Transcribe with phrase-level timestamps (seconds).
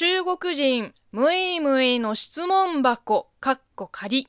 [0.00, 4.28] 中国人、むいむいの質問箱、かっこ仮。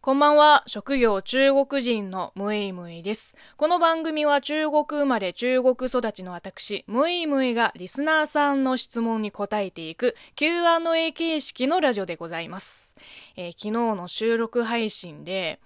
[0.00, 3.34] こんばんは、職業中国人のむいむいです。
[3.56, 12.94] この番組は中国生まれ中国育ちの私、むいむいがリスナーさんの質問に答えていく Q&A 形式のラジオでございます。
[13.34, 15.58] えー、昨日の収録配信で、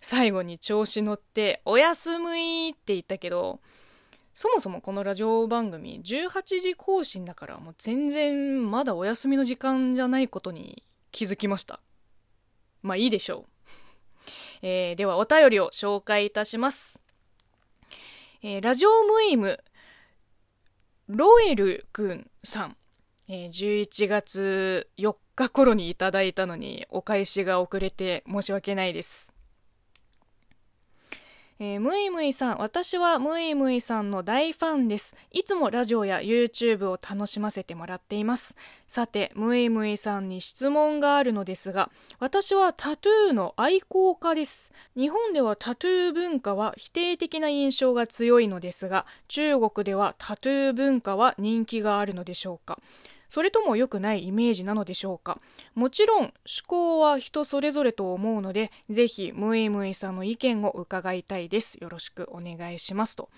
[0.00, 3.60] 最後に調子乗って、おやすみって言ったけど、
[4.38, 11.80] そもそもこのラジオ番組18時更新だからもう全然まだお休みの時間じゃないことに気づきました。
[12.82, 14.26] まあいいでしょう。
[14.60, 17.00] えー、ではお便りを紹介いたします。
[18.42, 19.64] えー、ラジオムイム、
[21.08, 22.76] ロエルくんさん。
[23.28, 29.35] えー、11月4日頃にいただいたのにお返しが遅れて申し訳ないです。
[31.58, 35.16] えー、むいむいさん、私はむいむいさんの大ファンです。
[35.32, 38.54] いつもラジオや YouTube を楽しませてもらっています。
[38.86, 44.70] さて、むいむいさんに質問があるのですが、私はタトゥーの愛好家です。
[44.98, 52.78] 日本ではタトゥー文化は否定的な印象が強いのですが、中国ではタトゥー文化は人気があるのでしょうか？
[53.28, 55.40] それとも良くないイメージなのでしょうか？
[55.74, 56.32] もちろん思
[56.66, 61.76] 考は人それぞれと思うのでぜひムイムイさんの意見を伺いたいです。
[61.76, 63.28] よろしくお願いしますと。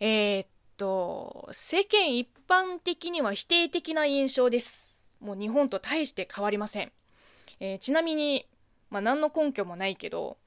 [0.00, 4.96] えー、っと世間一般的には否定的な印象です。
[5.20, 6.92] もう日本と大して変わりません、
[7.58, 8.46] えー、ちなみに、
[8.88, 10.38] まあ、何の根拠もないけど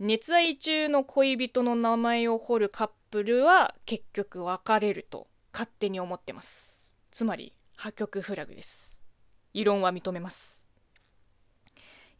[0.00, 6.88] 熱愛中の恋人の名前を彫るカップルは結局別れると勝手に思ってます。
[7.10, 9.04] つまり破局フラグです。
[9.54, 10.66] 異論は認めます。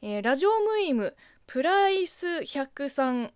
[0.01, 1.17] えー、ラジオムイム
[1.49, 3.33] プライス103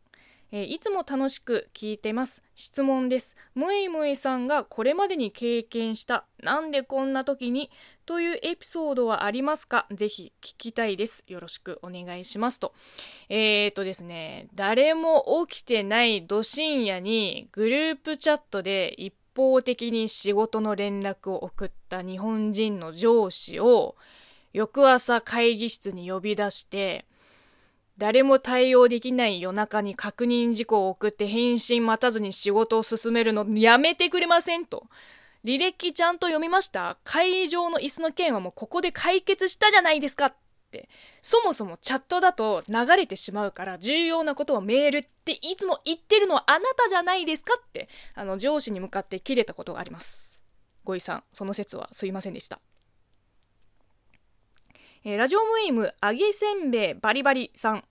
[0.55, 2.43] えー、いつも楽しく聞いてます。
[2.55, 3.37] 質問です。
[3.55, 7.71] むいむいさんがこれまでに経験したなんでこんな時に
[8.05, 9.87] というエピソードはありますか？
[9.91, 11.25] ぜひ聞きたいです。
[11.27, 12.75] よろしくお願いしますと。
[13.31, 23.97] えーとですね、誰も起きてないど深夜にグループチャットで一方的に仕事の連絡を送った日本人の上司を
[24.53, 27.05] 翌朝会議室に呼び出して
[27.99, 34.87] 誰も対応できない夜中に確認事項を送って返信待たずに仕事を進めるのやめてくれませんと。
[35.45, 40.35] 履歴ちゃんと読みました会場の椅子の件はもうここで解決したじゃないですか。
[41.21, 50.43] そもそもチャットだと流れてしまうから重要なことはメールっていつも言ってるのはあなたじゃないですかってあの上司に向かって切れたことがあります。
[50.85, 52.61] ご遺産その説はすいませんでした。
[55.05, 57.85] えー、ラジオムイム揚げせんべいバリバリさん。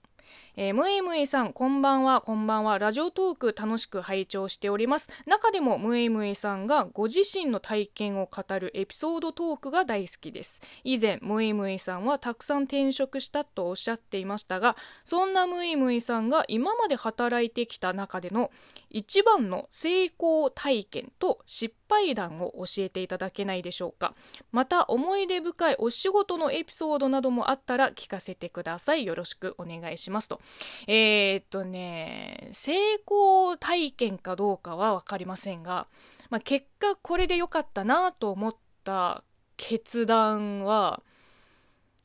[0.54, 2.78] えー、むいむいさん、こんばんは、こんばんは。
[2.78, 5.08] ラジオトーク楽しく拝聴しております。
[5.24, 10.60] 中でもむいむいさんがご自身の体験を語るエピソードトークが大好きです。
[10.84, 18.50] 以前、むいむいさんはたくさん転職したとおっしゃっていましたが、そんなむいむいさんが今まで働いてきた中での
[18.90, 24.14] 一番の成功体験と失敗談を教えていただけないでしょうか。
[24.50, 29.04] また、思い出深いお仕事のエピソードなどもあったら聞かせてください。
[29.04, 30.40] よろしくお願いしますと。
[30.86, 35.86] えー、っとね、成功体験かどうかは分かりませんが、
[36.30, 39.22] まあ、結果これで良かったなと思った
[39.58, 41.02] 決断は、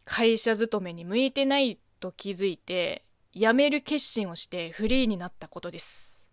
[0.03, 6.27] 会社勤めに向いてないと気づいて、辞める決心をしてフリーになったことです。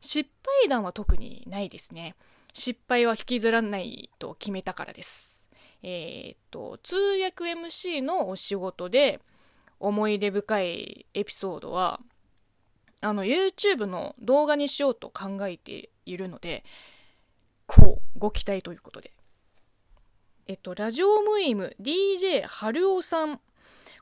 [0.00, 0.28] 失
[0.62, 2.14] 敗談は特にないですね。
[2.58, 5.48] 失敗は引きずらないと決めたからです。
[5.82, 9.20] えー、っと、通訳 MC のお仕事で、
[9.78, 12.00] 思い出深いエピソードは
[13.00, 16.64] あの YouTube の動画にしようと考えているので
[17.66, 19.10] こうご期待ということで
[20.46, 23.40] えっとラジオムイム DJ 春尾さん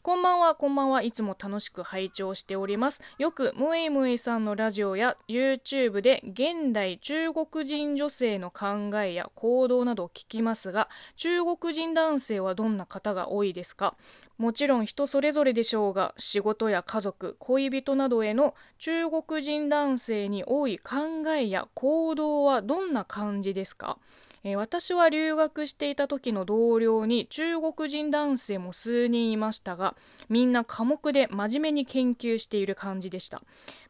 [0.05, 1.03] こんばんは、こんばんは。
[1.03, 3.01] いつも楽しく拝聴しております。
[3.17, 13.97] よく、ムエムエさんのラジオや YouTube で現代中国人女性の考えや行動などを聞きますが、中国人男性はどんな方が多いですか？
[14.37, 23.97] もちろん人それぞれでしょうが、仕事や家族、恋人などへの中国人男性に多い考えや行動はどんな感じですか？
[24.47, 29.97] えー、私は留学していた時の同僚に中国人男性も数人いましたが
[30.29, 33.43] みんな寡黙で真面目に研究している感じでした。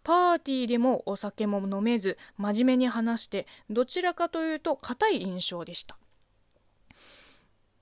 [0.04, 5.98] パーティーでもお酒も飲めず真面目に話してどちらかというと硬い印象でした。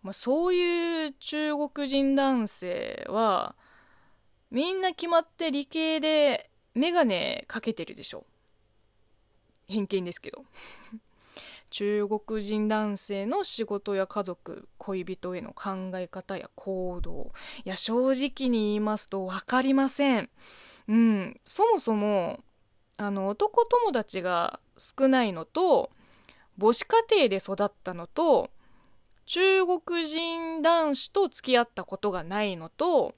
[0.02, 3.54] まあ、そういう中国人男性は
[4.50, 8.24] みんな決まって理系で眼鏡かけてるでしょ。
[9.68, 10.44] 偏見ですけど。
[11.72, 17.32] 中国人男性の仕事や家族恋人への考え方や行動。
[17.64, 20.28] いや正直に言いますと分かりません。
[20.86, 21.40] うん。
[21.46, 22.40] そもそも
[22.98, 25.90] あの男友達が少ないのと
[26.60, 28.50] 母子家庭で育ったのと
[29.24, 33.14] 中国人男子と付き合ったことがないのと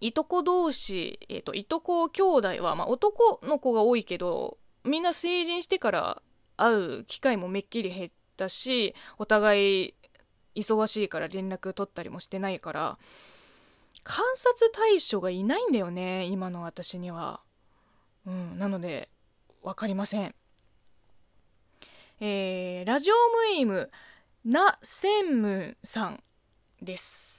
[0.00, 6.22] いとこ同士、えーと、いとこ兄弟は、まあ、男の子が多いけどみんな成人してから
[6.56, 9.94] 会う機会もめっきり減ったしお互い
[10.54, 12.98] 忙しいから連絡取ったりもしてないから
[14.02, 17.40] 観察対象がいないんだよね今の私には。
[18.24, 19.08] うん、なので
[19.62, 20.34] 分かりません。
[22.20, 23.90] えー、ラジオムイム
[24.44, 26.22] ナ・センムンさん
[26.80, 27.35] です。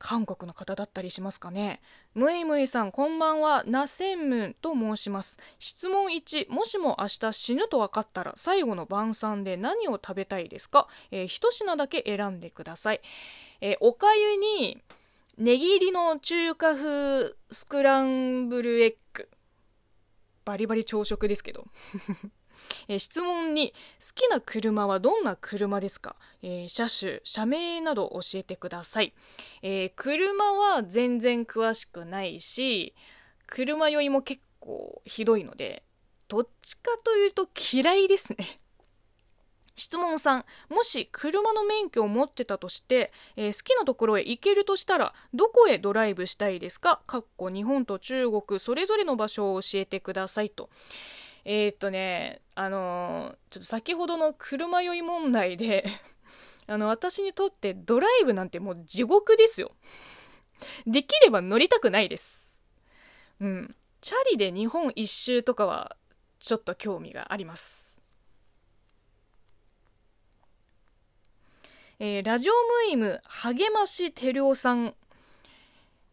[0.00, 1.80] 韓国の方だったりしますかね。
[2.14, 3.62] ムイムイさん、こんばんは。
[3.66, 5.38] ナ・センムンと申します。
[5.58, 13.02] 質問1、もしも明日死ぬと分かったら、最後の晩餐で何を食べたいですか、えー、一品だけ選んでください。
[13.60, 14.82] えー、おかゆに、
[15.36, 19.28] ネギ入りの中華風スクランブルエッグ。
[20.46, 21.66] バリバリ朝食ですけど。
[22.88, 29.12] えー、質問に好きな車はどんな車ですか、えー、車種、車名など教えてください、
[29.62, 32.94] えー、車は全然詳しくないし、
[33.46, 35.82] 車酔いも結構ひどいので、
[36.28, 38.60] どっちかというと嫌いですね。
[39.76, 47.00] 質問3もし車の免許を持ってたとして、えー、好きなところへ行けるとしたらどこへドライブしたいですか？
[47.06, 50.68] かっこ日本と中国それぞれの場所を教えてくださいと。
[51.44, 55.84] えー、っとねあのー、ちょっと先ほどの車酔い問題で
[56.66, 59.72] あの私にとってドライブなんてもう地獄ですよ。
[60.86, 62.62] できれば乗りたくないです。
[63.40, 63.76] うん。
[64.00, 65.96] チャリで日本一周とかは
[66.38, 68.02] ちょっと興味があります。
[71.98, 74.94] えー、ラジオムイム励まし照夫さん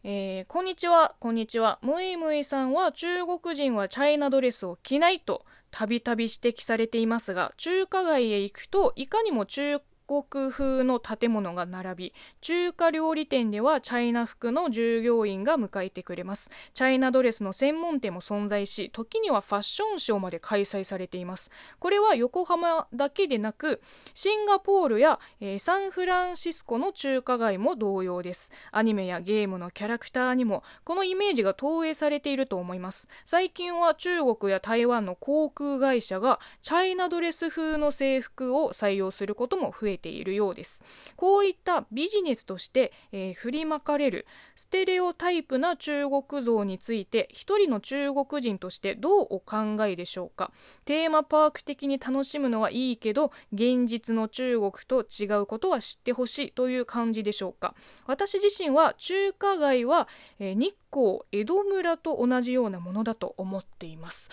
[0.03, 1.79] えー、こんにちは、こんにちは。
[1.81, 16.49] ムイムイさんは中国人はチャイナドレスを着ないとたびたび指摘されていますが、中華街へ行くといかにも中国風の建物が並び中華料理店ではチャイナ服の従業員が迎えてくれます。
[16.73, 21.51] チャイナドレスの専門店も存在し時にはファッションショーまで開催されています。
[21.79, 23.81] これは横浜だけでなく
[24.13, 28.51] シンガポールや、えー、サンフランシスコの中華街も同様です。
[28.71, 33.09] アニメやゲームのキャラクターにもこのイメージが投影されていると思います。
[33.25, 40.83] 最近は中国や台湾の航空会社がチャイナドレス風の制服を採用することも増えているようです。
[41.15, 50.51] こういったビジネスとして、えー、振りまかれるステレオタイプな中国像について一人の中国人としてどうお考えでしょうか？
[50.85, 57.75] テーマパーク的に楽しむのはいいけど現実の中国と違うことは知ってほしいという感じでしょうか？
[58.05, 60.07] 私自身は中華街は、
[60.39, 64.29] えー、日光江戸村と同じようなものだと思っています。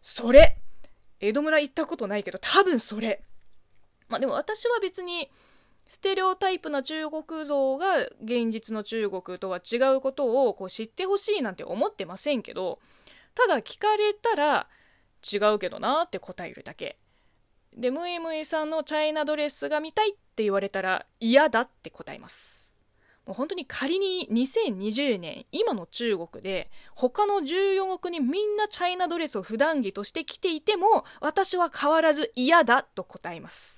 [0.00, 0.58] それ
[1.20, 3.22] 江戸村行ったことないけど多分それ。
[4.08, 5.30] まあでも私は別に
[5.86, 12.78] ステレオタイプな中国像が現実の中国とは違うことをこう知ってほしいなんて思ってませんけど
[13.34, 14.68] ただ聞かれたら
[15.32, 16.98] 違うけどなって答えるだけ。
[17.76, 22.78] でムイムイさんのチャイナドレスが見たいって言われたら嫌だって答えます。
[23.24, 33.77] もう本当に仮に2020年今の中国で他の14億人みんなチャイナドレスを普段着として着ていても私は変わらず嫌だと答えます。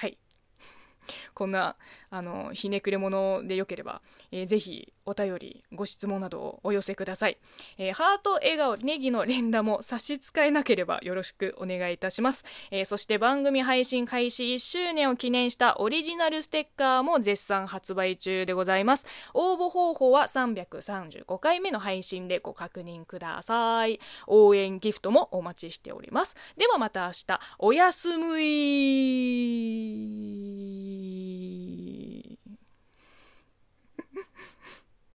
[0.00, 0.16] はい。
[1.34, 1.76] こんな
[2.08, 4.00] あのひねくれ者でよければ、
[4.32, 7.36] えー、ぜひお便りご質問などをお寄せください、
[7.78, 19.06] えー、ハート笑顔ネギの連打も差し支えなければよろしくお願いいたします、えー、そして番組配信開始1周年を記念したオリジナルステッカーも絶賛発売中でございます。
[19.34, 24.00] 応募方法は335回目の配信でご確認ください。
[24.26, 26.36] 応援ギフトもお待ちしております。
[26.56, 27.40] ではまた明日。
[27.58, 28.30] おやすみ